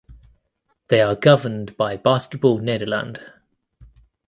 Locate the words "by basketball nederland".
1.77-3.19